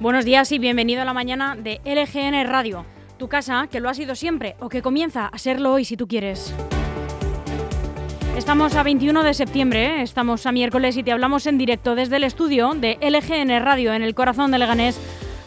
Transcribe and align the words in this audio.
Buenos 0.00 0.24
días 0.24 0.52
y 0.52 0.60
bienvenido 0.60 1.02
a 1.02 1.04
la 1.04 1.12
mañana 1.12 1.56
de 1.56 1.80
LGN 1.84 2.48
Radio, 2.48 2.84
tu 3.18 3.28
casa 3.28 3.66
que 3.68 3.80
lo 3.80 3.88
ha 3.88 3.94
sido 3.94 4.14
siempre 4.14 4.54
o 4.60 4.68
que 4.68 4.80
comienza 4.80 5.26
a 5.26 5.38
serlo 5.38 5.72
hoy 5.72 5.84
si 5.84 5.96
tú 5.96 6.06
quieres. 6.06 6.54
Estamos 8.36 8.76
a 8.76 8.84
21 8.84 9.24
de 9.24 9.34
septiembre, 9.34 10.02
estamos 10.02 10.46
a 10.46 10.52
miércoles 10.52 10.96
y 10.96 11.02
te 11.02 11.10
hablamos 11.10 11.48
en 11.48 11.58
directo 11.58 11.96
desde 11.96 12.14
el 12.14 12.22
estudio 12.22 12.74
de 12.74 12.96
LGN 13.00 13.60
Radio 13.64 13.92
en 13.92 14.02
el 14.02 14.14
corazón 14.14 14.52
de 14.52 14.58
Leganés, 14.58 15.00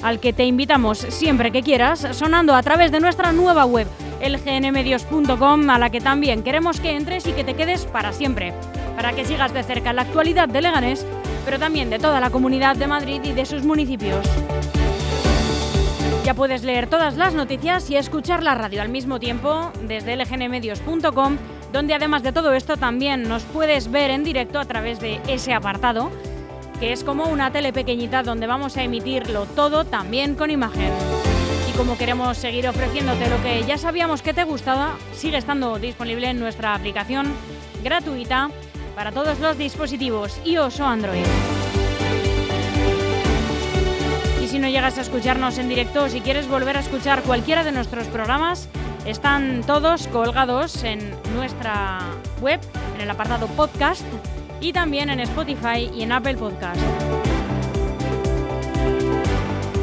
al 0.03 0.19
que 0.19 0.33
te 0.33 0.43
invitamos 0.43 0.97
siempre 0.97 1.51
que 1.51 1.63
quieras, 1.63 2.05
sonando 2.11 2.53
a 2.53 2.61
través 2.61 2.91
de 2.91 2.99
nuestra 2.99 3.31
nueva 3.31 3.63
web, 3.63 3.87
lgnmedios.com, 4.21 5.69
a 5.69 5.79
la 5.79 5.89
que 5.89 6.01
también 6.01 6.43
queremos 6.43 6.81
que 6.81 6.97
entres 6.97 7.25
y 7.25 7.31
que 7.31 7.45
te 7.45 7.53
quedes 7.53 7.85
para 7.85 8.11
siempre, 8.11 8.53
para 8.97 9.13
que 9.13 9.23
sigas 9.23 9.53
de 9.53 9.63
cerca 9.63 9.93
la 9.93 10.01
actualidad 10.01 10.49
de 10.49 10.61
Leganés 10.61 11.05
pero 11.45 11.59
también 11.59 11.89
de 11.89 11.99
toda 11.99 12.19
la 12.19 12.29
comunidad 12.29 12.75
de 12.75 12.87
Madrid 12.87 13.21
y 13.23 13.33
de 13.33 13.45
sus 13.45 13.63
municipios. 13.63 14.25
Ya 16.23 16.35
puedes 16.35 16.63
leer 16.63 16.87
todas 16.87 17.17
las 17.17 17.33
noticias 17.33 17.89
y 17.89 17.95
escuchar 17.95 18.43
la 18.43 18.53
radio 18.53 18.81
al 18.81 18.89
mismo 18.89 19.19
tiempo 19.19 19.71
desde 19.87 20.15
lgnmedios.com, 20.15 21.37
donde 21.73 21.93
además 21.95 22.21
de 22.21 22.31
todo 22.31 22.53
esto 22.53 22.77
también 22.77 23.23
nos 23.23 23.43
puedes 23.43 23.89
ver 23.89 24.11
en 24.11 24.23
directo 24.23 24.59
a 24.59 24.65
través 24.65 24.99
de 24.99 25.19
ese 25.27 25.53
apartado, 25.53 26.11
que 26.79 26.93
es 26.93 27.03
como 27.03 27.25
una 27.25 27.51
tele 27.51 27.73
pequeñita 27.73 28.21
donde 28.21 28.45
vamos 28.45 28.77
a 28.77 28.83
emitirlo 28.83 29.45
todo 29.47 29.83
también 29.83 30.35
con 30.35 30.51
imagen. 30.51 30.91
Y 31.67 31.75
como 31.75 31.97
queremos 31.97 32.37
seguir 32.37 32.67
ofreciéndote 32.67 33.29
lo 33.29 33.41
que 33.41 33.63
ya 33.65 33.79
sabíamos 33.79 34.21
que 34.21 34.33
te 34.33 34.43
gustaba, 34.43 34.97
sigue 35.13 35.37
estando 35.37 35.79
disponible 35.79 36.29
en 36.29 36.39
nuestra 36.39 36.75
aplicación 36.75 37.33
gratuita 37.83 38.51
para 39.01 39.11
todos 39.11 39.39
los 39.39 39.57
dispositivos 39.57 40.39
iOS 40.45 40.79
o 40.79 40.85
Android. 40.85 41.25
Y 44.39 44.47
si 44.47 44.59
no 44.59 44.69
llegas 44.69 44.99
a 44.99 45.01
escucharnos 45.01 45.57
en 45.57 45.69
directo 45.69 46.03
o 46.03 46.07
si 46.07 46.21
quieres 46.21 46.47
volver 46.47 46.77
a 46.77 46.81
escuchar 46.81 47.23
cualquiera 47.23 47.63
de 47.63 47.71
nuestros 47.71 48.05
programas, 48.09 48.69
están 49.07 49.63
todos 49.65 50.07
colgados 50.09 50.83
en 50.83 51.15
nuestra 51.33 51.97
web, 52.41 52.59
en 52.93 53.01
el 53.01 53.09
apartado 53.09 53.47
podcast 53.47 54.05
y 54.59 54.71
también 54.71 55.09
en 55.09 55.21
Spotify 55.21 55.89
y 55.91 56.03
en 56.03 56.11
Apple 56.11 56.35
Podcast. 56.35 56.79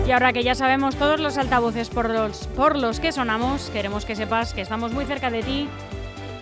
Y 0.06 0.12
ahora 0.12 0.32
que 0.32 0.44
ya 0.44 0.54
sabemos 0.54 0.94
todos 0.94 1.18
los 1.18 1.38
altavoces 1.38 1.88
por 1.88 2.08
los, 2.08 2.46
por 2.54 2.78
los 2.78 3.00
que 3.00 3.10
sonamos, 3.10 3.68
queremos 3.70 4.04
que 4.04 4.14
sepas 4.14 4.54
que 4.54 4.60
estamos 4.60 4.92
muy 4.92 5.06
cerca 5.06 5.28
de 5.28 5.42
ti 5.42 5.68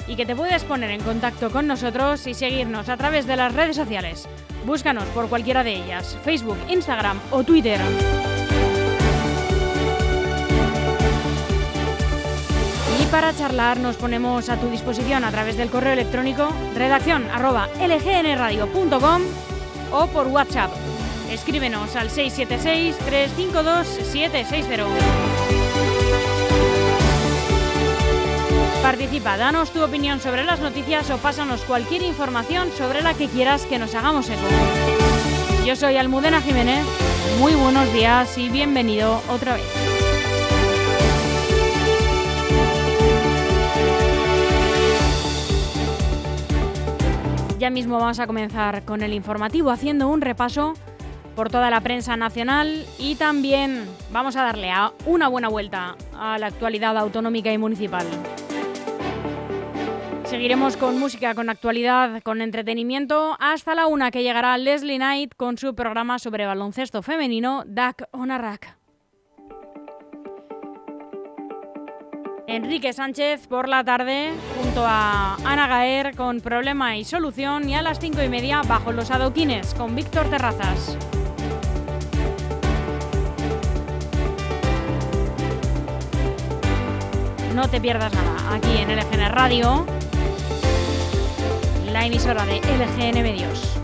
y 0.09 0.17
que 0.17 0.27
te 0.27 0.37
puedes 0.37 0.65
poner 0.65 0.91
en 0.91 1.03
contacto 1.03 1.51
con 1.51 1.67
nosotros 1.67 2.27
y 2.27 2.35
seguirnos 2.35 2.89
a 2.89 2.97
través 2.97 3.27
de 3.27 3.37
las 3.37 3.55
redes 3.55 3.77
sociales. 3.77 4.29
Búscanos 4.65 5.05
por 5.07 5.29
cualquiera 5.29 5.63
de 5.63 5.75
ellas, 5.75 6.19
Facebook, 6.25 6.59
Instagram 6.69 7.19
o 7.31 7.45
Twitter. 7.45 7.81
Y 13.01 13.05
para 13.07 13.35
charlar 13.35 13.79
nos 13.79 13.97
ponemos 13.97 14.49
a 14.49 14.57
tu 14.57 14.69
disposición 14.69 15.25
a 15.25 15.31
través 15.31 15.57
del 15.57 15.71
correo 15.71 15.93
electrónico 15.93 16.49
redacción 16.75 17.27
lgnradio.com 17.29 19.23
o 19.93 20.07
por 20.09 20.27
WhatsApp. 20.29 20.71
Escríbenos 21.31 21.97
al 21.97 22.11
676 22.11 22.97
352 22.99 23.87
760. 23.87 26.36
Participa, 28.83 29.37
danos 29.37 29.73
tu 29.73 29.83
opinión 29.83 30.21
sobre 30.21 30.45
las 30.45 30.61
noticias 30.61 31.11
o 31.11 31.19
pásanos 31.19 31.63
cualquier 31.63 32.03
información 32.03 32.71
sobre 32.71 33.03
la 33.03 33.15
que 33.15 33.29
quieras 33.29 33.67
que 33.67 33.79
nos 33.79 33.95
hagamos 33.95 34.29
eco. 34.29 34.47
Yo 35.65 35.75
soy 35.75 35.97
Almudena 35.97 36.41
Jiménez, 36.41 36.85
muy 37.41 37.55
buenos 37.55 37.93
días 37.93 38.39
y 38.39 38.49
bienvenido 38.49 39.21
otra 39.29 39.55
vez. 39.55 39.65
Ya 47.59 47.71
mismo 47.71 47.99
vamos 47.99 48.21
a 48.21 48.27
comenzar 48.27 48.85
con 48.85 49.03
el 49.03 49.13
informativo 49.13 49.71
haciendo 49.71 50.09
un 50.09 50.21
repaso 50.21 50.75
por 51.35 51.51
toda 51.51 51.69
la 51.71 51.81
prensa 51.81 52.17
nacional 52.17 52.87
y 52.99 53.17
también 53.17 53.87
vamos 54.13 54.37
a 54.37 54.43
darle 54.43 54.71
a 54.71 54.93
una 55.05 55.29
buena 55.29 55.49
vuelta 55.49 55.97
a 56.17 56.39
la 56.39 56.47
actualidad 56.47 56.97
autonómica 56.97 57.53
y 57.53 57.59
municipal. 57.59 58.07
Seguiremos 60.27 60.77
con 60.77 60.99
música, 60.99 61.37
con 61.37 61.49
actualidad, 61.51 62.21
con 62.25 62.43
entretenimiento, 62.43 63.37
hasta 63.39 63.77
la 63.77 63.87
una 63.87 64.11
que 64.11 64.25
llegará 64.25 64.59
Leslie 64.59 64.97
Knight 64.97 65.35
con 65.37 65.57
su 65.57 65.77
programa 65.77 66.19
sobre 66.19 66.47
baloncesto 66.47 67.01
femenino, 67.01 67.63
Duck 67.65 68.09
on 68.11 68.33
a 68.33 68.39
Rack. 68.39 68.77
Enrique 72.49 72.93
Sánchez 72.93 73.47
por 73.47 73.69
la 73.69 73.85
tarde 73.85 74.33
junto 74.61 74.85
a 74.85 75.37
Ana 75.45 75.69
Gaer 75.69 76.17
con 76.17 76.41
Problema 76.41 76.97
y 76.97 77.05
Solución 77.05 77.69
y 77.69 77.77
a 77.77 77.83
las 77.83 78.01
cinco 78.01 78.21
y 78.21 78.29
media 78.29 78.63
bajo 78.63 78.91
los 78.91 79.13
adoquines 79.13 79.75
con 79.75 79.95
Víctor 79.95 80.29
Terrazas. 80.29 80.99
No 87.55 87.69
te 87.69 87.81
pierdas 87.81 88.13
nada 88.13 88.55
aquí 88.55 88.77
en 88.77 88.95
LGN 88.95 89.31
Radio 89.31 89.87
la 91.97 92.05
emisora 92.05 92.45
de 92.45 92.57
LGN 92.57 93.23
Medios. 93.23 93.75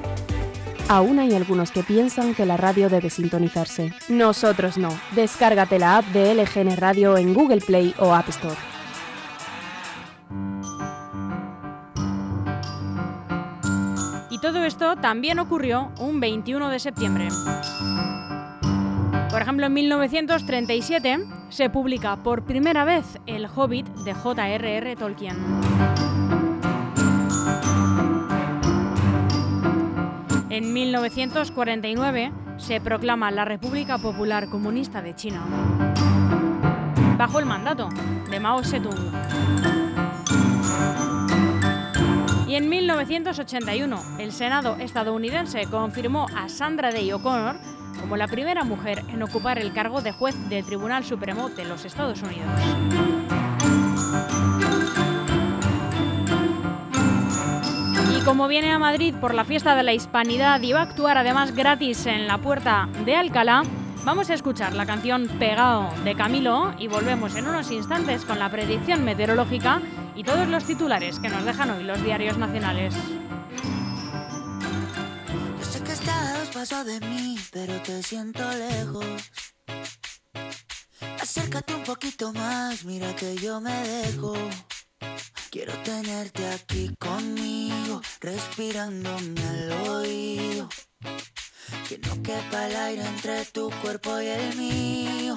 Aún 0.87 1.19
hay 1.19 1.35
algunos 1.35 1.71
que 1.71 1.83
piensan 1.83 2.35
que 2.35 2.45
la 2.45 2.59
radio 2.59 2.91
debe 2.91 3.09
sintonizarse. 3.09 3.91
Nosotros 4.11 4.77
no. 4.77 4.91
Descárgate 5.13 5.79
la 5.79 5.97
app 5.97 6.05
de 6.09 6.35
LGN 6.35 6.77
Radio 6.77 7.17
en 7.17 7.33
Google 7.33 7.63
Play 7.63 7.95
o 7.99 8.13
App 8.13 8.29
Store. 8.29 8.55
Y 14.29 14.39
todo 14.43 14.63
esto 14.63 14.97
también 14.97 15.39
ocurrió 15.39 15.91
un 15.99 16.21
21 16.21 16.69
de 16.69 16.81
septiembre. 16.81 17.29
Por 19.31 19.41
ejemplo, 19.41 19.65
en 19.65 19.73
1937 19.73 21.19
se 21.49 21.71
publica 21.71 22.17
por 22.17 22.45
primera 22.45 22.85
vez 22.85 23.19
El 23.25 23.47
Hobbit 23.47 23.87
de 24.05 24.13
J.R.R. 24.13 24.97
Tolkien. 24.97 25.72
En 30.53 30.71
1949 30.75 32.31
se 32.59 32.79
proclama 32.83 33.31
la 33.31 33.47
República 33.47 33.97
Popular 33.97 34.51
Comunista 34.51 35.01
de 35.01 35.17
China, 35.17 35.43
bajo 37.17 37.39
el 37.39 37.47
mandato 37.47 37.89
de 38.31 38.39
Mao 38.39 38.63
Zedong. 38.63 39.13
Y 42.47 42.57
en 42.57 42.69
1981, 42.69 44.03
el 44.19 44.31
Senado 44.31 44.77
estadounidense 44.79 45.65
confirmó 45.71 46.27
a 46.37 46.51
Sandra 46.51 46.93
Day 46.93 47.11
O'Connor 47.13 47.57
como 47.99 48.19
la 48.19 48.29
primera 48.29 48.63
mujer 48.63 49.03
en 49.09 49.23
ocupar 49.23 49.59
el 49.59 49.73
cargo 49.73 50.03
de 50.03 50.13
juez 50.13 50.37
del 50.51 50.67
Tribunal 50.67 51.03
Supremo 51.03 51.49
de 51.49 51.65
los 51.65 51.87
Estados 51.87 52.21
Unidos. 52.21 52.61
Como 58.25 58.47
viene 58.47 58.71
a 58.71 58.79
Madrid 58.79 59.15
por 59.21 59.35
la 59.35 59.45
fiesta 59.45 59.75
de 59.75 59.83
la 59.83 59.93
Hispanidad 59.93 60.61
y 60.63 60.73
va 60.73 60.81
a 60.81 60.83
actuar 60.85 61.19
además 61.19 61.55
gratis 61.55 62.07
en 62.07 62.27
la 62.27 62.39
puerta 62.39 62.89
de 63.05 63.17
Alcalá, 63.17 63.63
vamos 64.05 64.31
a 64.31 64.35
escuchar 64.35 64.75
la 64.75 64.87
canción 64.87 65.29
Pegado 65.39 65.89
de 66.05 66.15
Camilo 66.15 66.75
y 66.79 66.89
volvemos 66.89 67.35
en 67.37 67.49
unos 67.49 67.71
instantes 67.71 68.25
con 68.25 68.39
la 68.39 68.51
predicción 68.51 69.05
meteorológica 69.05 69.83
y 70.15 70.25
todos 70.25 70.47
los 70.49 70.65
titulares 70.65 71.19
que 71.19 71.29
nos 71.29 71.45
dejan 71.45 71.71
hoy 71.71 71.85
los 71.85 72.03
diarios 72.03 72.39
nacionales. 72.39 72.95
Yo 75.59 75.65
sé 75.65 75.83
que 75.83 75.93
estás 75.93 76.49
paso 76.53 76.85
de 76.85 77.01
mí, 77.01 77.37
pero 77.51 77.75
te 77.83 78.03
siento 78.03 78.43
lejos. 78.53 79.33
Acércate 81.21 81.75
un 81.75 81.83
poquito 81.83 82.33
más, 82.33 82.85
mira 82.85 83.15
que 83.17 83.37
yo 83.37 83.61
me 83.61 83.75
dejo. 83.83 84.35
Quiero 85.53 85.75
tenerte 85.85 86.49
aquí 86.49 86.95
conmigo, 86.99 87.72
respirándome 88.21 89.41
al 89.43 89.73
oído. 89.89 90.69
Que 91.89 91.99
no 91.99 92.23
quepa 92.23 92.67
el 92.69 92.77
aire 92.77 93.07
entre 93.07 93.45
tu 93.47 93.71
cuerpo 93.83 94.21
y 94.21 94.27
el 94.27 94.57
mío. 94.57 95.37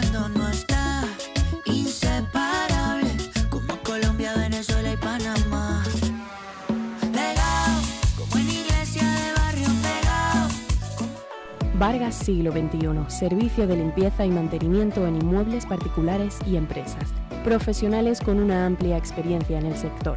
Vargas 11.81 12.13
Siglo 12.13 12.51
XXI, 12.51 12.89
servicio 13.07 13.65
de 13.65 13.75
limpieza 13.75 14.23
y 14.23 14.29
mantenimiento 14.29 15.07
en 15.07 15.15
inmuebles 15.15 15.65
particulares 15.65 16.37
y 16.45 16.55
empresas. 16.55 17.11
Profesionales 17.43 18.21
con 18.21 18.39
una 18.39 18.67
amplia 18.67 18.97
experiencia 18.97 19.57
en 19.57 19.65
el 19.65 19.75
sector. 19.75 20.15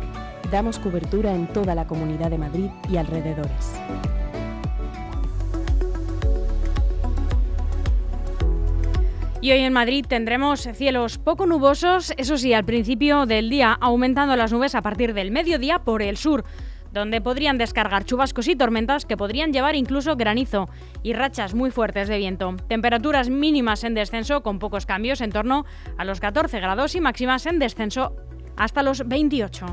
Damos 0.50 0.78
cobertura 0.78 1.34
en 1.34 1.46
toda 1.46 1.74
la 1.74 1.86
Comunidad 1.86 2.28
de 2.28 2.36
Madrid 2.36 2.68
y 2.90 2.98
alrededores. 2.98 3.72
Y 9.40 9.50
hoy 9.50 9.60
en 9.60 9.72
Madrid 9.72 10.04
tendremos 10.06 10.68
cielos 10.74 11.16
poco 11.16 11.46
nubosos, 11.46 12.12
eso 12.18 12.36
sí, 12.36 12.52
al 12.52 12.66
principio 12.66 13.24
del 13.24 13.48
día, 13.48 13.72
aumentando 13.72 14.36
las 14.36 14.52
nubes 14.52 14.74
a 14.74 14.82
partir 14.82 15.14
del 15.14 15.30
mediodía 15.30 15.78
por 15.78 16.02
el 16.02 16.18
sur, 16.18 16.44
donde 16.94 17.20
podrían 17.20 17.58
descargar 17.58 18.04
chubascos 18.04 18.48
y 18.48 18.56
tormentas 18.56 19.04
que 19.04 19.16
podrían 19.16 19.52
llevar 19.52 19.74
incluso 19.74 20.16
granizo 20.16 20.68
y 21.02 21.12
rachas 21.12 21.52
muy 21.54 21.70
fuertes 21.70 22.08
de 22.08 22.18
viento. 22.18 22.56
Temperaturas 22.68 23.28
mínimas 23.28 23.84
en 23.84 23.94
descenso 23.94 24.42
con 24.42 24.58
pocos 24.58 24.86
cambios 24.86 25.20
en 25.20 25.32
torno 25.32 25.66
a 25.98 26.04
los 26.04 26.20
14 26.20 26.60
grados 26.60 26.94
y 26.94 27.00
máximas 27.00 27.46
en 27.46 27.58
descenso 27.58 28.16
hasta 28.56 28.82
los 28.82 29.06
28. 29.06 29.66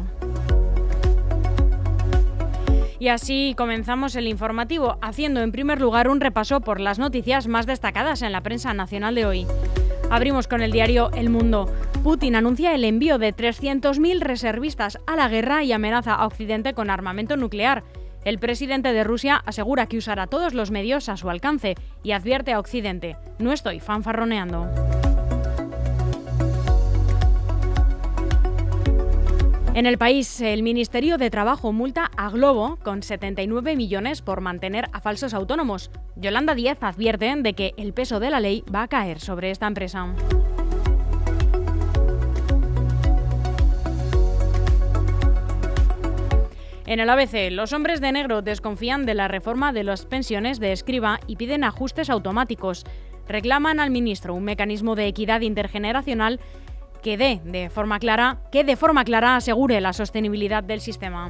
Y 2.99 3.07
así 3.07 3.55
comenzamos 3.57 4.15
el 4.15 4.27
informativo, 4.27 4.97
haciendo 5.01 5.41
en 5.41 5.51
primer 5.51 5.81
lugar 5.81 6.07
un 6.07 6.21
repaso 6.21 6.61
por 6.61 6.79
las 6.79 6.99
noticias 6.99 7.47
más 7.47 7.65
destacadas 7.65 8.21
en 8.21 8.31
la 8.31 8.41
prensa 8.41 8.73
nacional 8.73 9.15
de 9.15 9.25
hoy. 9.25 9.47
Abrimos 10.11 10.47
con 10.47 10.61
el 10.61 10.71
diario 10.71 11.09
El 11.13 11.29
Mundo. 11.29 11.67
Putin 12.03 12.35
anuncia 12.35 12.73
el 12.73 12.83
envío 12.83 13.19
de 13.19 13.31
300.000 13.31 14.21
reservistas 14.21 14.97
a 15.05 15.15
la 15.15 15.29
guerra 15.29 15.63
y 15.63 15.71
amenaza 15.71 16.15
a 16.15 16.25
Occidente 16.25 16.73
con 16.73 16.89
armamento 16.89 17.37
nuclear. 17.37 17.83
El 18.25 18.39
presidente 18.39 18.91
de 18.91 19.03
Rusia 19.03 19.35
asegura 19.45 19.85
que 19.85 19.97
usará 19.97 20.25
todos 20.25 20.55
los 20.55 20.71
medios 20.71 21.09
a 21.09 21.17
su 21.17 21.29
alcance 21.29 21.75
y 22.01 22.13
advierte 22.13 22.53
a 22.53 22.59
Occidente, 22.59 23.17
no 23.37 23.53
estoy 23.53 23.79
fanfarroneando. 23.79 24.67
En 29.75 29.85
el 29.85 29.99
país, 29.99 30.41
el 30.41 30.63
Ministerio 30.63 31.19
de 31.19 31.29
Trabajo 31.29 31.71
multa 31.71 32.09
a 32.17 32.29
Globo 32.29 32.77
con 32.83 33.03
79 33.03 33.75
millones 33.75 34.23
por 34.23 34.41
mantener 34.41 34.89
a 34.91 35.01
falsos 35.01 35.35
autónomos. 35.35 35.91
Yolanda 36.15 36.55
Díaz 36.55 36.79
advierte 36.81 37.33
de 37.37 37.53
que 37.53 37.73
el 37.77 37.93
peso 37.93 38.19
de 38.19 38.31
la 38.31 38.39
ley 38.39 38.63
va 38.73 38.83
a 38.83 38.87
caer 38.87 39.19
sobre 39.19 39.51
esta 39.51 39.67
empresa. 39.67 40.13
En 46.91 46.99
el 46.99 47.09
ABC, 47.09 47.49
los 47.51 47.71
hombres 47.71 48.01
de 48.01 48.11
negro 48.11 48.41
desconfían 48.41 49.05
de 49.05 49.13
la 49.13 49.29
reforma 49.29 49.71
de 49.71 49.85
las 49.85 50.05
pensiones 50.05 50.59
de 50.59 50.73
escriba 50.73 51.21
y 51.25 51.37
piden 51.37 51.63
ajustes 51.63 52.09
automáticos. 52.09 52.83
Reclaman 53.29 53.79
al 53.79 53.91
ministro 53.91 54.33
un 54.33 54.43
mecanismo 54.43 54.95
de 54.95 55.07
equidad 55.07 55.39
intergeneracional 55.39 56.41
que 57.01 57.15
dé 57.15 57.39
de 57.45 57.69
forma 57.69 57.97
clara, 57.97 58.41
que 58.51 58.65
de 58.65 58.75
forma 58.75 59.05
clara 59.05 59.37
asegure 59.37 59.79
la 59.79 59.93
sostenibilidad 59.93 60.65
del 60.65 60.81
sistema. 60.81 61.29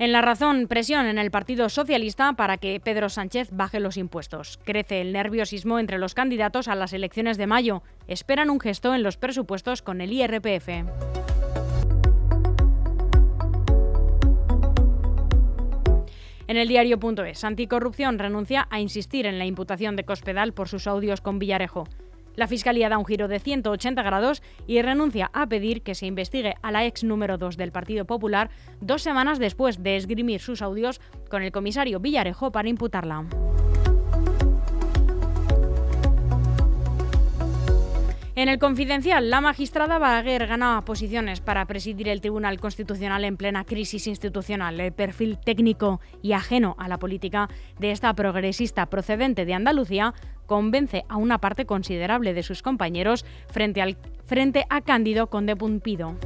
En 0.00 0.12
la 0.12 0.22
razón, 0.22 0.66
presión 0.66 1.04
en 1.04 1.18
el 1.18 1.30
Partido 1.30 1.68
Socialista 1.68 2.32
para 2.32 2.56
que 2.56 2.80
Pedro 2.80 3.10
Sánchez 3.10 3.50
baje 3.52 3.80
los 3.80 3.98
impuestos. 3.98 4.58
Crece 4.64 5.02
el 5.02 5.12
nerviosismo 5.12 5.78
entre 5.78 5.98
los 5.98 6.14
candidatos 6.14 6.68
a 6.68 6.74
las 6.74 6.94
elecciones 6.94 7.36
de 7.36 7.46
mayo. 7.46 7.82
Esperan 8.08 8.48
un 8.48 8.60
gesto 8.60 8.94
en 8.94 9.02
los 9.02 9.18
presupuestos 9.18 9.82
con 9.82 10.00
el 10.00 10.10
IRPF. 10.10 10.68
En 16.48 16.56
el 16.56 16.66
diario.es, 16.66 17.44
Anticorrupción 17.44 18.18
renuncia 18.18 18.68
a 18.70 18.80
insistir 18.80 19.26
en 19.26 19.38
la 19.38 19.44
imputación 19.44 19.96
de 19.96 20.04
Cospedal 20.04 20.54
por 20.54 20.68
sus 20.68 20.86
audios 20.86 21.20
con 21.20 21.38
Villarejo. 21.38 21.86
La 22.36 22.46
Fiscalía 22.46 22.88
da 22.88 22.98
un 22.98 23.06
giro 23.06 23.28
de 23.28 23.38
180 23.38 24.02
grados 24.02 24.42
y 24.66 24.80
renuncia 24.82 25.30
a 25.32 25.48
pedir 25.48 25.82
que 25.82 25.94
se 25.94 26.06
investigue 26.06 26.54
a 26.62 26.70
la 26.70 26.86
ex 26.86 27.04
número 27.04 27.38
2 27.38 27.56
del 27.56 27.72
Partido 27.72 28.04
Popular 28.04 28.50
dos 28.80 29.02
semanas 29.02 29.38
después 29.38 29.82
de 29.82 29.96
esgrimir 29.96 30.40
sus 30.40 30.62
audios 30.62 31.00
con 31.28 31.42
el 31.42 31.52
comisario 31.52 32.00
Villarejo 32.00 32.52
para 32.52 32.68
imputarla. 32.68 33.26
En 38.36 38.48
el 38.48 38.58
confidencial, 38.58 39.28
la 39.28 39.40
magistrada 39.40 39.98
Balaguer 39.98 40.46
gana 40.46 40.82
posiciones 40.84 41.40
para 41.40 41.66
presidir 41.66 42.08
el 42.08 42.20
Tribunal 42.20 42.60
Constitucional 42.60 43.24
en 43.24 43.36
plena 43.36 43.64
crisis 43.64 44.06
institucional. 44.06 44.78
El 44.78 44.92
perfil 44.92 45.36
técnico 45.38 46.00
y 46.22 46.32
ajeno 46.32 46.76
a 46.78 46.86
la 46.86 46.98
política 46.98 47.48
de 47.78 47.90
esta 47.90 48.14
progresista 48.14 48.86
procedente 48.86 49.44
de 49.44 49.54
Andalucía 49.54 50.14
convence 50.46 51.04
a 51.08 51.16
una 51.16 51.38
parte 51.38 51.66
considerable 51.66 52.32
de 52.32 52.42
sus 52.42 52.62
compañeros 52.62 53.24
frente, 53.48 53.82
al, 53.82 53.96
frente 54.26 54.64
a 54.70 54.80
Cándido 54.80 55.28
Conde 55.28 55.56
Pumpido. 55.56 56.16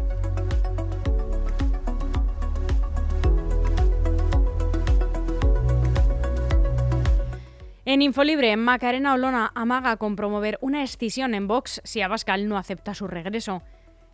En 7.87 8.01
Infolibre, 8.01 8.57
Macarena 8.57 9.13
Olona 9.13 9.53
amaga 9.55 9.99
con 9.99 10.17
promover 10.17 10.57
una 10.63 10.83
escisión 10.83 11.35
en 11.35 11.47
Vox 11.47 11.83
si 11.85 12.01
Abascal 12.01 12.49
no 12.49 12.57
acepta 12.57 12.95
su 12.95 13.07
regreso. 13.07 13.63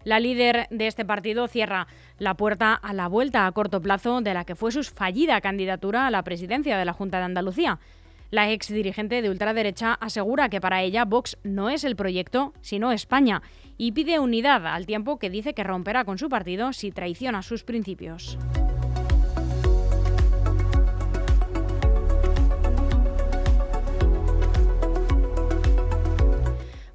La 0.03 0.19
líder 0.19 0.67
de 0.71 0.89
este 0.89 1.05
partido 1.05 1.47
cierra 1.47 1.87
la 2.19 2.35
puerta 2.35 2.75
a 2.75 2.93
la 2.93 3.07
vuelta 3.07 3.47
a 3.47 3.53
corto 3.53 3.81
plazo 3.81 4.23
de 4.23 4.35
la 4.35 4.45
que 4.45 4.57
fue 4.57 4.73
su 4.73 4.83
fallida 4.83 5.41
candidatura 5.41 6.09
a 6.09 6.11
la 6.11 6.25
presidencia 6.25 6.79
de 6.79 6.85
la 6.85 6.95
Junta 6.95 7.19
de 7.19 7.25
Andalucía. 7.25 7.79
La 8.33 8.51
ex 8.51 8.69
dirigente 8.69 9.23
de 9.23 9.31
ultraderecha 9.31 9.95
asegura 9.95 10.49
que 10.49 10.61
para 10.61 10.83
ella 10.83 11.05
Vox 11.05 11.39
no 11.45 11.71
es 11.71 11.85
el 11.85 11.95
proyecto, 11.95 12.53
sino 12.61 12.91
España, 12.91 13.41
y 13.77 13.93
pide 13.93 14.19
unidad 14.19 14.67
al 14.67 14.87
tiempo 14.87 15.21
que 15.21 15.31
dice 15.31 15.55
que 15.55 15.63
romperá 15.63 16.05
con 16.05 16.19
su 16.19 16.29
partido 16.29 16.73
si 16.73 16.91
traiciona 16.91 17.43
sus 17.43 17.63
principios. 17.63 18.37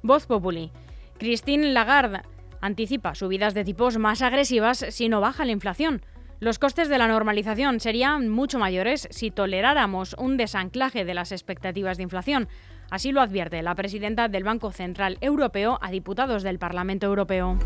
Voz 0.06 0.26
Populi. 0.26 0.70
Christine 1.18 1.72
Lagarde 1.72 2.22
anticipa 2.60 3.14
subidas 3.14 3.54
de 3.54 3.64
tipos 3.64 3.98
más 3.98 4.22
agresivas 4.22 4.86
si 4.90 5.08
no 5.08 5.20
baja 5.20 5.44
la 5.44 5.52
inflación. 5.52 6.02
Los 6.38 6.58
costes 6.58 6.88
de 6.88 6.98
la 6.98 7.08
normalización 7.08 7.80
serían 7.80 8.28
mucho 8.28 8.58
mayores 8.58 9.08
si 9.10 9.30
toleráramos 9.30 10.14
un 10.18 10.36
desanclaje 10.36 11.04
de 11.04 11.14
las 11.14 11.32
expectativas 11.32 11.96
de 11.96 12.04
inflación. 12.04 12.48
Así 12.90 13.10
lo 13.10 13.20
advierte 13.20 13.62
la 13.62 13.74
presidenta 13.74 14.28
del 14.28 14.44
Banco 14.44 14.70
Central 14.70 15.18
Europeo 15.20 15.78
a 15.80 15.90
diputados 15.90 16.42
del 16.42 16.58
Parlamento 16.58 17.06
Europeo. 17.06 17.58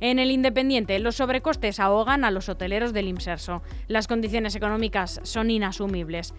En 0.00 0.18
el 0.18 0.30
Independiente, 0.30 0.98
los 0.98 1.16
sobrecostes 1.16 1.80
ahogan 1.80 2.24
a 2.24 2.30
los 2.30 2.50
hoteleros 2.50 2.92
del 2.92 3.08
Imserso. 3.08 3.62
Las 3.88 4.06
condiciones 4.06 4.54
económicas 4.54 5.18
son 5.24 5.50
inasumibles. 5.50 6.34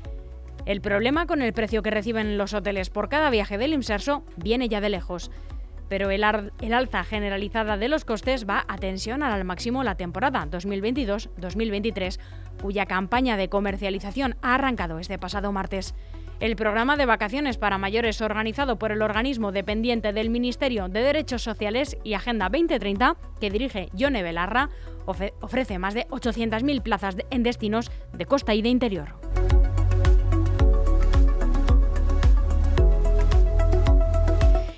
El 0.65 0.81
problema 0.81 1.27
con 1.27 1.43
el 1.43 1.53
precio 1.53 1.83
que 1.83 1.91
reciben 1.91 2.39
los 2.39 2.53
hoteles 2.53 2.89
por 2.89 3.07
cada 3.07 3.29
viaje 3.29 3.59
del 3.59 3.73
Imserso 3.73 4.23
viene 4.35 4.67
ya 4.67 4.81
de 4.81 4.89
lejos. 4.89 5.29
Pero 5.89 6.09
el, 6.09 6.23
el, 6.61 6.73
alza 6.73 7.03
generalizada 7.03 7.77
de 7.77 7.87
los 7.87 8.05
costes 8.05 8.49
va 8.49 8.65
a 8.67 8.77
tensionar 8.77 9.31
al 9.31 9.45
máximo 9.45 9.83
la 9.83 9.95
temporada 9.95 10.43
2022-2023, 10.47 12.19
cuya 12.59 12.87
campaña 12.87 13.37
de 13.37 13.49
comercialización 13.49 14.35
ha 14.41 14.55
arrancado 14.55 14.97
este 14.97 15.19
pasado 15.19 15.51
martes. 15.51 15.93
El 16.39 16.55
programa 16.55 16.97
de 16.97 17.05
vacaciones 17.05 17.57
para 17.57 17.77
mayores 17.77 18.19
organizado 18.19 18.77
por 18.77 18.91
el 18.91 19.03
organismo 19.03 19.51
dependiente 19.51 20.11
del 20.11 20.31
Ministerio 20.31 20.89
de 20.89 21.01
Derechos 21.01 21.43
Sociales 21.43 21.97
y 22.03 22.15
Agenda 22.15 22.49
2030, 22.49 23.15
que 23.39 23.51
dirige 23.51 23.89
Yone 23.93 24.23
Belarra, 24.23 24.69
ofrece 25.05 25.77
más 25.77 25.93
de 25.93 26.07
800.000 26.07 26.81
plazas 26.81 27.15
en 27.29 27.43
destinos 27.43 27.91
de 28.13 28.25
costa 28.25 28.55
y 28.55 28.63
de 28.63 28.69
interior. 28.69 29.15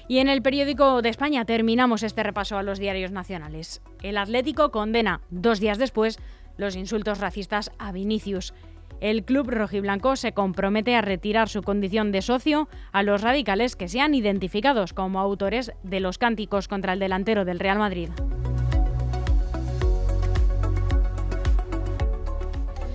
Y 0.07 0.19
en 0.19 0.29
el 0.29 0.41
periódico 0.41 1.01
de 1.01 1.09
España 1.09 1.43
terminamos 1.45 2.01
este 2.03 2.23
repaso 2.23 2.57
a 2.57 2.63
los 2.63 2.79
diarios 2.79 3.11
nacionales. 3.11 3.81
El 4.01 4.17
Atlético 4.17 4.71
condena, 4.71 5.21
dos 5.29 5.59
días 5.59 5.77
después, 5.77 6.19
los 6.57 6.75
insultos 6.75 7.19
racistas 7.19 7.71
a 7.77 7.91
Vinicius. 7.91 8.53
el 8.99 9.23
club 9.23 9.49
rojiblanco 9.49 10.15
se 10.15 10.31
compromete 10.31 10.95
a 10.95 11.01
retirar 11.01 11.49
su 11.49 11.61
condición 11.61 12.11
de 12.11 12.23
socio 12.23 12.67
a 12.91 13.03
los 13.03 13.21
radicales 13.21 13.75
que 13.75 13.87
sean 13.87 14.15
identificados 14.15 14.93
como 14.93 15.19
autores 15.19 15.71
de 15.83 15.99
los 15.99 16.17
cánticos 16.17 16.67
contra 16.67 16.93
el 16.93 16.99
delantero 16.99 17.45
del 17.45 17.59
Real 17.59 17.77
Madrid. 17.77 18.09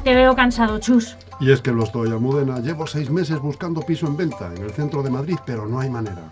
Te 0.02 0.14
veo 0.16 0.34
cansado, 0.34 0.80
Chus. 0.80 1.16
Y 1.38 1.52
es 1.52 1.60
que 1.60 1.70
lo 1.70 1.84
estoy, 1.84 2.10
Almudena. 2.10 2.58
Llevo 2.58 2.88
seis 2.88 3.08
meses 3.08 3.38
buscando 3.38 3.82
piso 3.82 4.06
en 4.06 4.16
venta 4.16 4.52
en 4.52 4.64
el 4.64 4.72
centro 4.72 5.02
de 5.02 5.10
Madrid, 5.10 5.36
pero 5.46 5.68
no 5.68 5.78
hay 5.78 5.88
manera. 5.88 6.28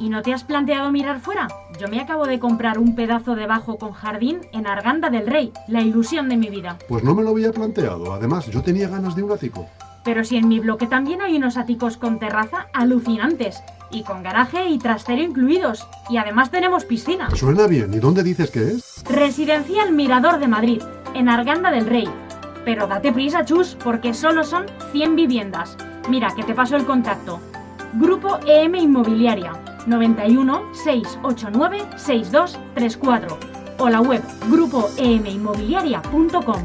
¿Y 0.00 0.08
no 0.08 0.22
te 0.22 0.32
has 0.32 0.44
planteado 0.44 0.90
mirar 0.90 1.20
fuera? 1.20 1.46
Yo 1.78 1.86
me 1.86 2.00
acabo 2.00 2.26
de 2.26 2.38
comprar 2.38 2.78
un 2.78 2.94
pedazo 2.94 3.34
de 3.34 3.46
bajo 3.46 3.76
con 3.76 3.92
jardín 3.92 4.40
en 4.52 4.66
Arganda 4.66 5.10
del 5.10 5.26
Rey, 5.26 5.52
la 5.68 5.82
ilusión 5.82 6.30
de 6.30 6.38
mi 6.38 6.48
vida. 6.48 6.78
Pues 6.88 7.04
no 7.04 7.14
me 7.14 7.22
lo 7.22 7.30
había 7.30 7.52
planteado. 7.52 8.14
Además, 8.14 8.46
yo 8.46 8.62
tenía 8.62 8.88
ganas 8.88 9.14
de 9.14 9.22
un 9.22 9.32
ático. 9.32 9.68
Pero 10.02 10.24
si 10.24 10.38
en 10.38 10.48
mi 10.48 10.58
bloque 10.58 10.86
también 10.86 11.20
hay 11.20 11.36
unos 11.36 11.58
áticos 11.58 11.98
con 11.98 12.18
terraza 12.18 12.68
alucinantes, 12.72 13.62
y 13.90 14.02
con 14.02 14.22
garaje 14.22 14.70
y 14.70 14.78
trastero 14.78 15.20
incluidos, 15.20 15.86
y 16.08 16.16
además 16.16 16.50
tenemos 16.50 16.86
piscina. 16.86 17.28
Suena 17.36 17.66
bien. 17.66 17.92
¿Y 17.92 17.98
dónde 17.98 18.22
dices 18.22 18.50
que 18.50 18.70
es? 18.70 19.04
Residencial 19.04 19.92
Mirador 19.92 20.38
de 20.38 20.48
Madrid, 20.48 20.82
en 21.14 21.28
Arganda 21.28 21.70
del 21.70 21.86
Rey. 21.86 22.08
Pero 22.64 22.86
date 22.86 23.12
prisa, 23.12 23.44
Chus, 23.44 23.76
porque 23.84 24.14
solo 24.14 24.44
son 24.44 24.64
100 24.92 25.14
viviendas. 25.14 25.76
Mira, 26.08 26.34
que 26.34 26.44
te 26.44 26.54
paso 26.54 26.76
el 26.76 26.86
contacto. 26.86 27.40
Grupo 27.94 28.38
EM 28.46 28.76
Inmobiliaria, 28.76 29.52
91 29.90 30.62
689 30.72 31.86
6234 31.96 33.38
o 33.78 33.88
la 33.88 34.00
web 34.00 34.22
grupoeminmobiliaria.com. 34.48 36.64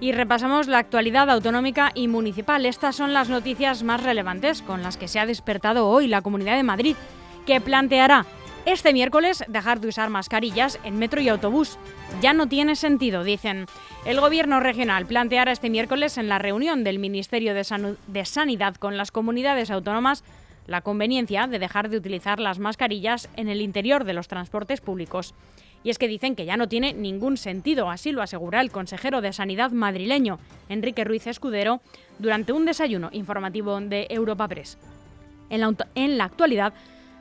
Y 0.00 0.12
repasamos 0.12 0.68
la 0.68 0.78
actualidad 0.78 1.28
autonómica 1.28 1.90
y 1.94 2.08
municipal. 2.08 2.64
Estas 2.64 2.96
son 2.96 3.12
las 3.12 3.28
noticias 3.28 3.82
más 3.82 4.02
relevantes 4.02 4.62
con 4.62 4.82
las 4.82 4.96
que 4.96 5.08
se 5.08 5.20
ha 5.20 5.26
despertado 5.26 5.86
hoy 5.88 6.06
la 6.06 6.22
Comunidad 6.22 6.56
de 6.56 6.62
Madrid, 6.62 6.96
que 7.44 7.60
planteará 7.60 8.24
este 8.66 8.92
miércoles 8.92 9.44
dejar 9.48 9.80
de 9.80 9.88
usar 9.88 10.10
mascarillas 10.10 10.78
en 10.84 10.98
metro 10.98 11.20
y 11.20 11.28
autobús. 11.28 11.78
Ya 12.20 12.32
no 12.32 12.48
tiene 12.48 12.76
sentido, 12.76 13.24
dicen. 13.24 13.66
El 14.04 14.20
Gobierno 14.20 14.60
regional 14.60 15.06
planteará 15.06 15.52
este 15.52 15.70
miércoles 15.70 16.18
en 16.18 16.28
la 16.28 16.38
reunión 16.38 16.84
del 16.84 16.98
Ministerio 16.98 17.54
de, 17.54 18.24
Sanidad 18.24 18.76
con 18.76 18.96
las 18.96 19.10
comunidades 19.10 19.70
autónomas 19.70 20.24
la 20.66 20.82
conveniencia 20.82 21.46
de 21.46 21.58
dejar 21.58 21.88
de 21.88 21.96
utilizar 21.96 22.40
las 22.40 22.58
mascarillas 22.58 23.30
en 23.36 23.48
el 23.48 23.62
interior 23.62 24.04
de 24.04 24.12
los 24.12 24.28
transportes 24.28 24.82
públicos. 24.82 25.34
Y 25.82 25.90
es 25.90 25.98
que 25.98 26.08
dicen 26.08 26.36
que 26.36 26.44
ya 26.44 26.58
no 26.58 26.68
tiene 26.68 26.92
ningún 26.92 27.38
sentido, 27.38 27.88
así 27.88 28.12
lo 28.12 28.20
asegura 28.20 28.60
el 28.60 28.70
consejero 28.70 29.22
de 29.22 29.32
Sanidad 29.32 29.70
madrileño, 29.70 30.38
Enrique 30.68 31.04
Ruiz 31.04 31.26
Escudero, 31.26 31.80
durante 32.18 32.52
un 32.52 32.66
desayuno 32.66 33.08
informativo 33.12 33.80
de 33.80 34.08
Europa 34.10 34.46
Press. 34.46 34.76
En 35.48 36.18
la 36.18 36.24
actualidad, 36.24 36.74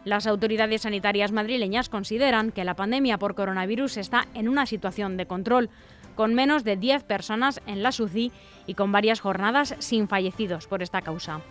las 0.07 0.25
autoridades 0.25 0.81
sanitarias 0.81 1.31
madrileñas 1.31 1.89
consideran 1.89 2.51
que 2.51 2.63
la 2.63 2.75
pandemia 2.75 3.19
por 3.19 3.35
coronavirus 3.35 3.97
está 3.97 4.27
en 4.33 4.47
una 4.47 4.65
situación 4.65 5.17
de 5.17 5.27
control, 5.27 5.69
con 6.15 6.33
menos 6.33 6.63
de 6.63 6.77
10 6.77 7.03
personas 7.03 7.61
en 7.67 7.83
la 7.83 7.91
SUCI 7.91 8.31
y 8.65 8.73
con 8.73 8.91
varias 8.91 9.19
jornadas 9.19 9.75
sin 9.79 10.07
fallecidos 10.07 10.67
por 10.67 10.81
esta 10.81 11.01
causa. 11.01 11.41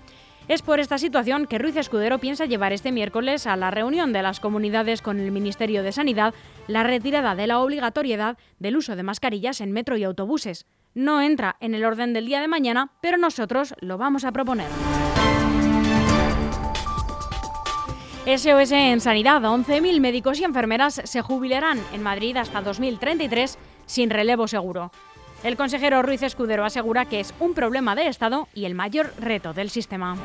Es 0.48 0.62
por 0.62 0.78
esta 0.78 0.96
situación 0.96 1.46
que 1.46 1.58
Ruiz 1.58 1.76
Escudero 1.76 2.18
piensa 2.18 2.46
llevar 2.46 2.72
este 2.72 2.92
miércoles 2.92 3.46
a 3.46 3.56
la 3.56 3.70
reunión 3.70 4.12
de 4.12 4.22
las 4.22 4.38
comunidades 4.38 5.02
con 5.02 5.18
el 5.18 5.32
Ministerio 5.32 5.82
de 5.82 5.92
Sanidad 5.92 6.34
la 6.68 6.84
retirada 6.84 7.34
de 7.34 7.48
la 7.48 7.58
obligatoriedad 7.58 8.38
del 8.58 8.76
uso 8.76 8.94
de 8.94 9.02
mascarillas 9.02 9.60
en 9.60 9.72
metro 9.72 9.96
y 9.96 10.04
autobuses. 10.04 10.66
No 10.94 11.20
entra 11.20 11.56
en 11.60 11.74
el 11.74 11.84
orden 11.84 12.12
del 12.12 12.26
día 12.26 12.40
de 12.40 12.48
mañana, 12.48 12.92
pero 13.02 13.18
nosotros 13.18 13.74
lo 13.80 13.98
vamos 13.98 14.24
a 14.24 14.32
proponer. 14.32 14.68
SOS 18.26 18.72
en 18.72 19.00
Sanidad. 19.00 19.40
11.000 19.40 20.00
médicos 20.00 20.40
y 20.40 20.44
enfermeras 20.44 21.00
se 21.04 21.22
jubilarán 21.22 21.78
en 21.92 22.02
Madrid 22.02 22.36
hasta 22.36 22.60
2033 22.60 23.56
sin 23.86 24.10
relevo 24.10 24.48
seguro. 24.48 24.90
El 25.44 25.56
consejero 25.56 26.02
Ruiz 26.02 26.24
Escudero 26.24 26.64
asegura 26.64 27.04
que 27.04 27.20
es 27.20 27.32
un 27.38 27.54
problema 27.54 27.94
de 27.94 28.08
Estado 28.08 28.48
y 28.52 28.64
el 28.64 28.74
mayor 28.74 29.12
reto 29.20 29.52
del 29.52 29.70
sistema. 29.70 30.16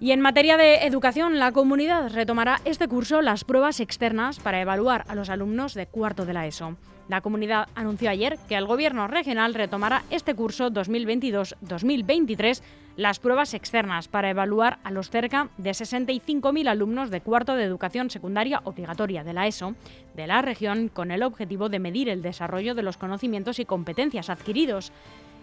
Y 0.00 0.10
en 0.10 0.20
materia 0.20 0.58
de 0.58 0.84
educación, 0.84 1.38
la 1.38 1.52
comunidad 1.52 2.12
retomará 2.12 2.60
este 2.66 2.88
curso 2.88 3.22
las 3.22 3.44
pruebas 3.44 3.80
externas 3.80 4.38
para 4.38 4.60
evaluar 4.60 5.06
a 5.08 5.14
los 5.14 5.30
alumnos 5.30 5.72
de 5.72 5.86
cuarto 5.86 6.26
de 6.26 6.34
la 6.34 6.46
ESO. 6.46 6.76
La 7.08 7.22
comunidad 7.22 7.68
anunció 7.74 8.10
ayer 8.10 8.36
que 8.48 8.56
el 8.56 8.66
Gobierno 8.66 9.08
regional 9.08 9.54
retomará 9.54 10.02
este 10.10 10.34
curso 10.34 10.70
2022-2023 10.70 12.62
las 12.96 13.18
pruebas 13.18 13.54
externas 13.54 14.08
para 14.08 14.30
evaluar 14.30 14.78
a 14.84 14.90
los 14.90 15.10
cerca 15.10 15.48
de 15.56 15.70
65.000 15.70 16.68
alumnos 16.68 17.10
de 17.10 17.20
cuarto 17.20 17.54
de 17.54 17.64
educación 17.64 18.10
secundaria 18.10 18.60
obligatoria 18.64 19.24
de 19.24 19.32
la 19.32 19.46
ESO 19.46 19.74
de 20.14 20.26
la 20.26 20.42
región 20.42 20.88
con 20.88 21.10
el 21.10 21.22
objetivo 21.22 21.68
de 21.68 21.78
medir 21.78 22.08
el 22.08 22.22
desarrollo 22.22 22.74
de 22.74 22.82
los 22.82 22.96
conocimientos 22.96 23.58
y 23.58 23.64
competencias 23.64 24.30
adquiridos. 24.30 24.92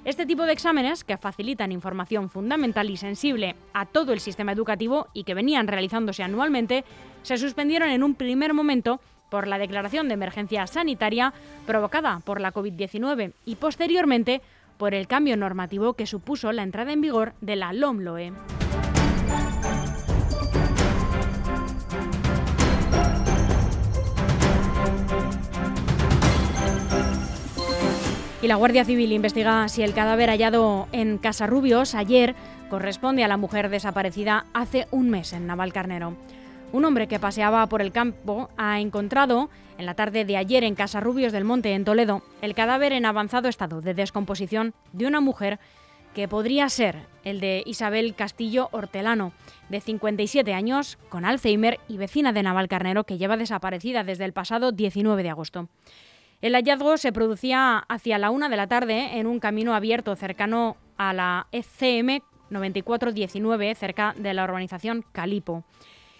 Este 0.05 0.25
tipo 0.25 0.43
de 0.43 0.53
exámenes, 0.53 1.03
que 1.03 1.17
facilitan 1.17 1.73
información 1.73 2.29
fundamental 2.29 2.89
y 2.89 2.95
sensible 2.95 3.55
a 3.73 3.85
todo 3.85 4.13
el 4.13 4.21
sistema 4.21 4.53
educativo 4.53 5.07
y 5.13 5.23
que 5.23 5.33
venían 5.33 5.67
realizándose 5.67 6.23
anualmente, 6.23 6.85
se 7.23 7.37
suspendieron 7.37 7.89
en 7.89 8.03
un 8.03 8.15
primer 8.15 8.53
momento 8.53 9.01
por 9.29 9.47
la 9.47 9.57
declaración 9.57 10.07
de 10.07 10.13
emergencia 10.15 10.65
sanitaria 10.67 11.33
provocada 11.67 12.19
por 12.23 12.41
la 12.41 12.53
COVID-19 12.53 13.33
y 13.45 13.55
posteriormente 13.55 14.41
por 14.79 14.93
el 14.93 15.07
cambio 15.07 15.36
normativo 15.36 15.93
que 15.93 16.07
supuso 16.07 16.53
la 16.53 16.63
entrada 16.63 16.93
en 16.93 17.01
vigor 17.01 17.33
de 17.41 17.57
la 17.57 17.74
LOMLOE. 17.74 18.31
Y 28.41 28.48
la 28.48 28.55
Guardia 28.55 28.86
Civil 28.86 29.12
investiga 29.12 29.67
si 29.67 29.83
el 29.83 29.93
cadáver 29.93 30.29
hallado 30.29 30.88
en 30.93 31.17
Casarrubios 31.17 31.93
ayer 31.93 32.36
corresponde 32.69 33.25
a 33.25 33.27
la 33.27 33.36
mujer 33.36 33.67
desaparecida 33.67 34.45
hace 34.53 34.88
un 34.91 35.09
mes 35.09 35.33
en 35.33 35.45
Navalcarnero. 35.45 36.15
Un 36.71 36.85
hombre 36.85 37.07
que 37.07 37.19
paseaba 37.19 37.65
por 37.67 37.81
el 37.81 37.91
campo 37.91 38.49
ha 38.55 38.79
encontrado 38.79 39.49
en 39.79 39.88
la 39.88 39.95
tarde 39.95 40.23
de 40.23 40.38
ayer 40.38 40.63
en 40.63 40.75
Casarrubios 40.75 41.33
del 41.33 41.43
Monte, 41.43 41.73
en 41.73 41.83
Toledo, 41.83 42.21
el 42.41 42.53
cadáver 42.53 42.93
en 42.93 43.05
avanzado 43.05 43.49
estado 43.49 43.81
de 43.81 43.95
descomposición 43.95 44.75
de 44.93 45.07
una 45.07 45.19
mujer 45.19 45.59
que 46.13 46.27
podría 46.27 46.69
ser 46.69 47.07
el 47.23 47.39
de 47.39 47.63
Isabel 47.65 48.13
Castillo 48.13 48.69
Hortelano, 48.71 49.31
de 49.69 49.81
57 49.81 50.53
años, 50.53 50.97
con 51.09 51.25
Alzheimer 51.25 51.79
y 51.88 51.97
vecina 51.97 52.33
de 52.33 52.43
Navalcarnero 52.43 53.03
que 53.03 53.17
lleva 53.17 53.38
desaparecida 53.38 54.03
desde 54.03 54.25
el 54.25 54.33
pasado 54.33 54.71
19 54.71 55.23
de 55.23 55.29
agosto. 55.29 55.69
El 56.41 56.53
hallazgo 56.53 56.97
se 56.97 57.11
producía 57.11 57.79
hacia 57.79 58.17
la 58.17 58.29
una 58.29 58.47
de 58.47 58.57
la 58.57 58.67
tarde 58.67 59.17
en 59.19 59.25
un 59.25 59.39
camino 59.39 59.73
abierto 59.73 60.15
cercano 60.15 60.77
a 60.97 61.13
la 61.13 61.47
E 61.51 61.59
ECM 61.59 62.21
9419, 62.49 63.75
cerca 63.75 64.13
de 64.17 64.33
la 64.33 64.43
urbanización 64.43 65.03
Calipo. 65.11 65.63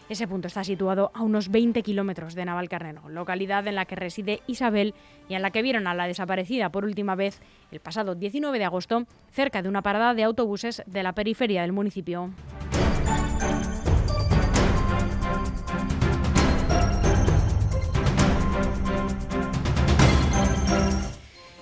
Ese 0.10 0.28
punto 0.28 0.48
está 0.48 0.64
situado 0.64 1.12
a 1.14 1.22
unos 1.22 1.50
20 1.50 1.84
kilómetros 1.84 2.34
de 2.34 2.44
Navalcarnero, 2.44 3.08
localidad 3.10 3.68
en 3.68 3.76
la 3.76 3.86
que 3.86 3.96
reside 3.96 4.42
Isabel 4.48 4.96
y 5.28 5.36
en 5.36 5.44
la 5.44 5.52
que 5.52 5.62
vieron 5.62 5.86
a 5.86 5.94
la 5.94 6.08
desaparecida 6.08 6.72
por 6.72 6.84
última 6.84 7.14
vez 7.14 7.42
el 7.72 7.80
pasado 7.80 8.16
19 8.16 8.58
de 8.58 8.66
agosto 8.66 9.06
cerca 9.30 9.62
de 9.62 9.70
una 9.70 9.84
parada 9.84 10.16
de 10.16 10.24
autobuses 10.24 10.82
de 10.88 11.04
la 11.04 11.14
periferia 11.14 11.62
del 11.62 11.74
municipio. 11.74 12.32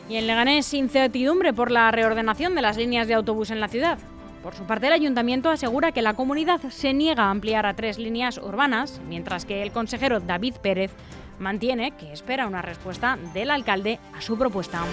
Y 0.10 0.16
en 0.16 0.26
Leganés, 0.26 0.74
incertidumbre 0.74 1.52
por 1.52 1.70
la 1.70 1.92
reordenación 1.92 2.56
de 2.56 2.62
las 2.62 2.78
líneas 2.78 3.10
de 3.10 3.16
autobús 3.16 3.52
en 3.52 3.60
la 3.60 3.68
ciudad. 3.68 4.00
Por 4.44 4.56
su 4.56 4.64
parte, 4.66 4.88
el 4.88 4.94
ayuntamiento 4.94 5.50
asegura 5.50 5.92
que 5.92 6.02
la 6.02 6.14
comunidad 6.14 6.62
se 6.70 6.94
niega 6.94 7.24
a 7.24 7.32
ampliar 7.32 7.66
a 7.66 7.76
tres 7.76 7.98
líneas 7.98 8.38
urbanas, 8.38 9.02
mientras 9.08 9.46
que 9.46 9.62
el 9.62 9.72
consejero 9.72 10.20
David 10.20 10.56
Pérez 10.62 10.92
mantiene 11.40 11.92
que 11.92 12.14
espera 12.14 12.48
una 12.48 12.62
respuesta 12.62 13.18
del 13.34 13.52
alcalde 13.52 14.00
a 14.16 14.22
su 14.22 14.38
propuesta. 14.38 14.84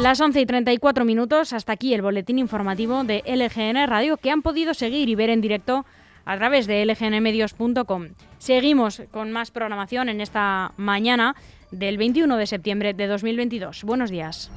Las 0.00 0.20
11 0.20 0.40
y 0.40 0.46
34 0.46 1.04
minutos, 1.04 1.52
hasta 1.52 1.72
aquí 1.72 1.92
el 1.92 2.02
boletín 2.02 2.38
informativo 2.38 3.02
de 3.02 3.24
LGN 3.26 3.88
Radio 3.88 4.16
que 4.16 4.30
han 4.30 4.42
podido 4.42 4.72
seguir 4.72 5.08
y 5.08 5.16
ver 5.16 5.28
en 5.28 5.40
directo 5.40 5.84
a 6.28 6.36
través 6.36 6.66
de 6.66 6.84
lgnmedios.com. 6.84 8.08
Seguimos 8.36 9.02
con 9.10 9.32
más 9.32 9.50
programación 9.50 10.10
en 10.10 10.20
esta 10.20 10.72
mañana 10.76 11.34
del 11.70 11.96
21 11.96 12.36
de 12.36 12.46
septiembre 12.46 12.92
de 12.92 13.06
2022. 13.06 13.82
Buenos 13.84 14.10
días. 14.10 14.50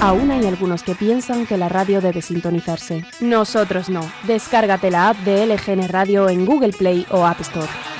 Aún 0.00 0.30
hay 0.30 0.46
algunos 0.46 0.84
que 0.84 0.94
piensan 0.94 1.46
que 1.46 1.56
la 1.56 1.68
radio 1.68 2.00
debe 2.00 2.22
sintonizarse. 2.22 3.02
Nosotros 3.20 3.88
no. 3.88 4.02
Descárgate 4.24 4.92
la 4.92 5.08
app 5.08 5.16
de 5.24 5.46
LGN 5.46 5.88
Radio 5.88 6.28
en 6.28 6.46
Google 6.46 6.72
Play 6.72 7.06
o 7.10 7.26
App 7.26 7.40
Store. 7.40 7.93